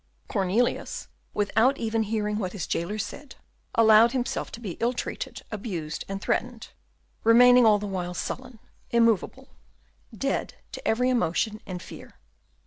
Cornelius, 0.27 1.09
without 1.31 1.77
even 1.77 2.01
hearing 2.01 2.39
what 2.39 2.53
his 2.53 2.65
jailer 2.65 2.97
said, 2.97 3.35
allowed 3.75 4.13
himself 4.13 4.51
to 4.53 4.59
be 4.59 4.71
ill 4.79 4.93
treated, 4.93 5.43
abused, 5.51 6.05
and 6.09 6.19
threatened, 6.19 6.69
remaining 7.23 7.67
all 7.67 7.77
the 7.77 7.85
while 7.85 8.15
sullen, 8.15 8.57
immovable, 8.89 9.49
dead 10.11 10.55
to 10.71 10.87
every 10.87 11.11
emotion 11.11 11.61
and 11.67 11.83
fear. 11.83 12.15